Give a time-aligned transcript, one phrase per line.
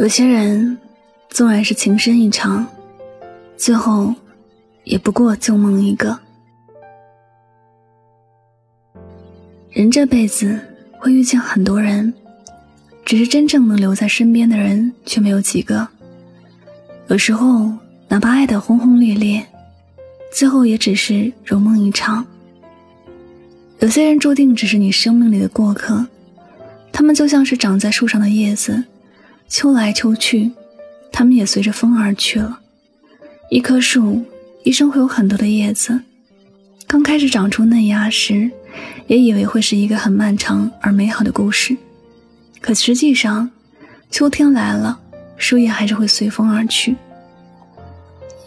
[0.00, 0.78] 有些人
[1.28, 2.66] 纵然是情深意长，
[3.58, 4.14] 最后
[4.84, 6.18] 也不过旧梦一个。
[9.68, 10.58] 人这辈子
[10.98, 12.14] 会遇见很多人，
[13.04, 15.86] 只是真正能留在身边的人却没有几个。
[17.08, 17.70] 有时候，
[18.08, 19.46] 哪怕爱得轰轰烈烈，
[20.32, 22.24] 最后也只是如梦一场。
[23.80, 26.06] 有些人注定只是你生命里的过客，
[26.90, 28.82] 他们就像是长在树上的叶子。
[29.50, 30.52] 秋来秋去，
[31.10, 32.60] 它们也随着风而去了。
[33.50, 34.24] 一棵树
[34.62, 36.00] 一生会有很多的叶子，
[36.86, 38.48] 刚开始长出嫩芽时，
[39.08, 41.76] 也以为会是一个很漫长而美好的故事。
[42.60, 43.50] 可实际上，
[44.08, 45.00] 秋天来了，
[45.36, 46.94] 树叶还是会随风而去。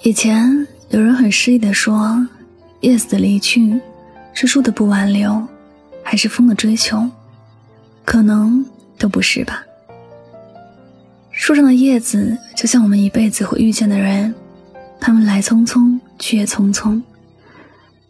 [0.04, 2.26] 以前有人很诗意地说
[2.80, 3.78] ：“叶子的离去，
[4.34, 5.46] 是树的不挽留，
[6.02, 7.10] 还是风的追求？
[8.06, 8.66] 可能
[8.98, 9.62] 都不是吧。”
[11.44, 14.34] 树上的叶子就像我们一辈子会遇见的人，
[14.98, 17.02] 他们来匆匆，去也匆匆。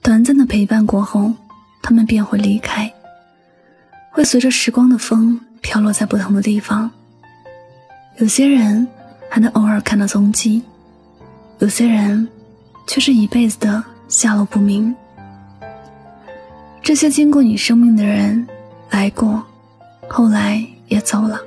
[0.03, 1.34] 短暂的陪伴过后，
[1.81, 2.94] 他们便会离开，
[4.11, 6.92] 会随着时光的风飘落在不同的地方。
[8.17, 8.88] 有些人
[9.31, 10.61] 还能偶尔看到踪迹，
[11.58, 12.28] 有些人
[12.86, 14.95] 却是一辈子的下落不明。
[16.84, 18.48] 这些经过你生命的人，
[18.92, 19.44] 来过，
[20.08, 21.42] 后来也走了。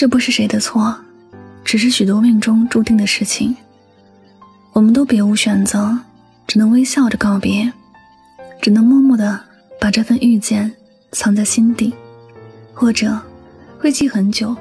[0.00, 0.96] 这不是谁的错，
[1.62, 3.54] 只是许多命中注定的事情。
[4.72, 5.94] 我们都别无选择，
[6.46, 7.70] 只能微笑着告别，
[8.62, 9.38] 只能默默的
[9.78, 10.72] 把这份遇见
[11.12, 11.92] 藏在心底，
[12.72, 13.20] 或者
[13.78, 14.56] 会记很久，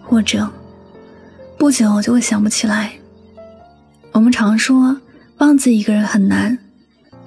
[0.00, 0.48] 或者
[1.58, 2.92] 不久就会想不起来。
[4.12, 4.96] 我们常说
[5.38, 6.56] 忘记一个人很难，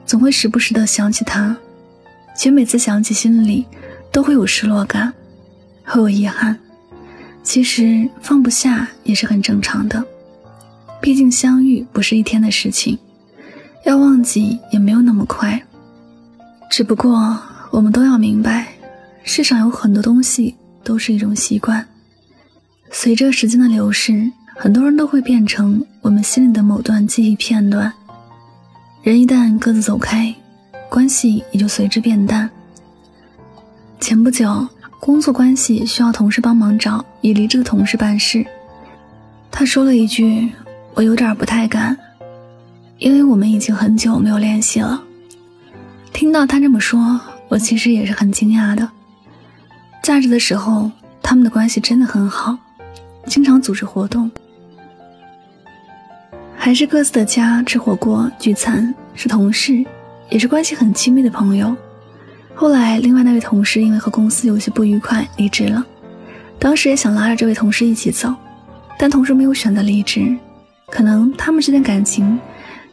[0.06, 1.53] 总会时不时的想起他，
[2.38, 3.66] 却每次想起心里
[4.09, 5.13] 都会有失落感，
[5.83, 6.58] 会有遗憾。
[7.45, 10.03] 其实放不下也是很正常的，
[10.99, 12.97] 毕竟相遇不是一天的事情，
[13.85, 15.61] 要忘记也没有那么快。
[16.72, 17.39] 只不过
[17.69, 18.67] 我们都要明白，
[19.23, 21.88] 世上有很多东西都是一种习惯，
[22.91, 27.94] 随着时间的流逝，很多人都会变成我们心里的某段记忆片段。
[29.03, 30.33] 人一旦各自走开，
[30.89, 32.50] 关系也就随之变淡。
[34.00, 34.67] 前不久。
[35.05, 38.43] 工作关系需要同事帮忙找已离职的同事办事，
[39.51, 40.49] 他说了一句
[40.95, 41.95] ：“我有点不太敢，
[42.97, 45.03] 因为我们已经很久没有联系了。”
[46.11, 48.89] 听到他这么说，我其实也是很惊讶的。
[50.01, 50.89] 在职的时候，
[51.21, 52.57] 他们的关系真的很好，
[53.27, 54.31] 经常组织活动，
[56.57, 59.85] 还是各自的家吃火锅聚餐，是同事，
[60.31, 61.77] 也是关系很亲密的朋友。
[62.57, 65.85] 后来，另外那位同事因为和公司有些不愉快离职了。
[66.57, 68.33] 当时也想拉着这位同事一起走，
[68.97, 70.33] 但同事没有选择离职。
[70.88, 72.39] 可能他们之间感情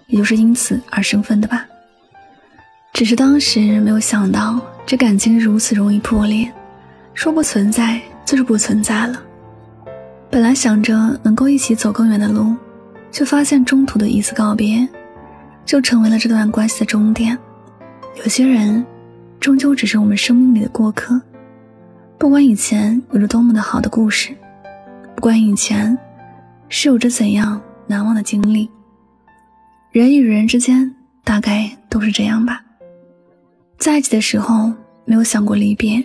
[0.08, 1.64] 也就是因此而生分的吧。
[2.92, 6.52] 只是当时没有想到，这感情如此容易破裂。
[7.14, 9.22] 说不存在就是不存在了。
[10.28, 12.52] 本来想着能够一起走更远的路，
[13.12, 14.88] 却发现中途的一次告别，
[15.64, 17.38] 就成为了这段关系的终点。
[18.16, 18.84] 有些人。
[19.42, 21.20] 终究只是我们生命里的过客，
[22.16, 24.32] 不管以前有着多么的好的故事，
[25.16, 25.98] 不管以前
[26.68, 28.70] 是有着怎样难忘的经历，
[29.90, 30.94] 人与人之间
[31.24, 32.64] 大概都是这样吧。
[33.78, 34.72] 在一起的时候
[35.04, 36.00] 没有想过离别，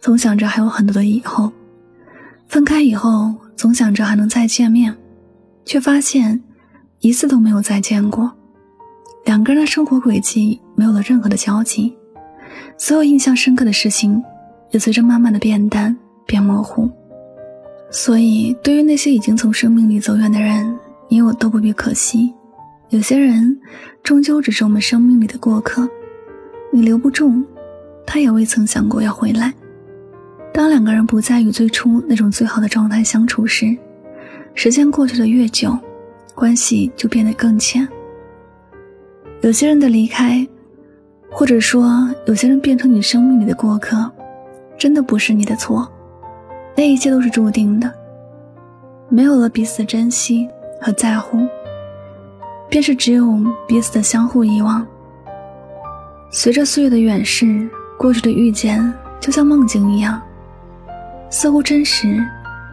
[0.00, 1.52] 总想着还有很多的以后；
[2.46, 4.96] 分开以后总想着还能再见面，
[5.66, 6.42] 却发现
[7.00, 8.32] 一次都没有再见过。
[9.26, 11.94] 两个人的生活轨迹没有了任何的交集。
[12.80, 14.22] 所有印象深刻的事情，
[14.70, 15.94] 也随着慢慢的变淡、
[16.24, 16.88] 变模糊。
[17.90, 20.78] 所以，对于那些已经从生命里走远的人，
[21.08, 22.32] 你我都不必可惜。
[22.90, 23.58] 有些人，
[24.04, 25.88] 终究只是我们生命里的过客，
[26.70, 27.42] 你留不住，
[28.06, 29.52] 他也未曾想过要回来。
[30.52, 33.76] 当两个人不再与最初那种最好的状态相处时，
[34.54, 35.76] 时间过去的越久，
[36.32, 37.86] 关系就变得更浅。
[39.40, 40.46] 有些人的离开。
[41.30, 44.10] 或者说，有些人变成你生命里的过客，
[44.76, 45.88] 真的不是你的错，
[46.76, 47.92] 那一切都是注定的。
[49.08, 50.48] 没有了彼此珍惜
[50.80, 51.38] 和在乎，
[52.68, 53.24] 便是只有
[53.66, 54.86] 彼此的相互遗忘。
[56.30, 60.20] 随着岁月的远逝，过去的遇见就像梦境一样，
[61.30, 62.22] 似乎真实，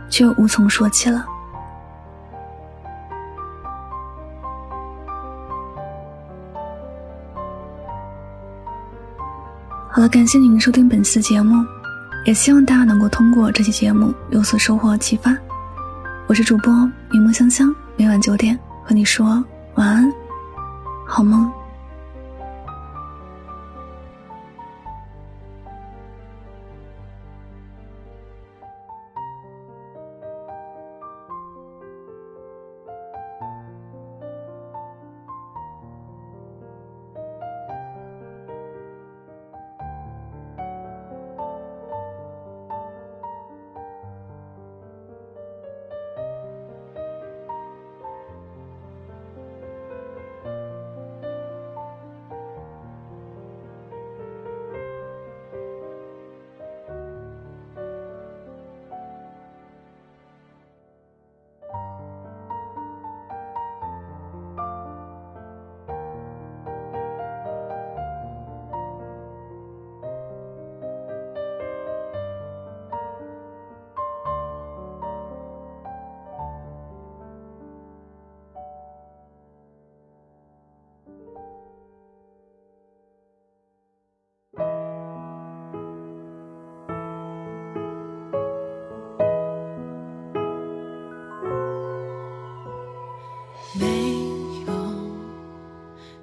[0.10, 1.26] 却又无从说起了。
[9.96, 11.66] 好了，感谢您收听本次节目，
[12.26, 15.34] 也希望大家能够通过这期节目有所收获启发。
[16.28, 16.74] 我是主播
[17.14, 19.42] 柠檬香香，每晚九点和你说
[19.76, 20.12] 晚安，
[21.08, 21.50] 好梦。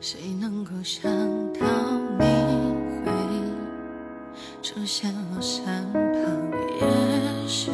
[0.04, 1.04] 谁能够想
[1.52, 1.60] 到
[2.19, 2.25] 你
[3.04, 3.12] 会
[4.60, 6.50] 出现我身旁？
[6.81, 7.70] 也许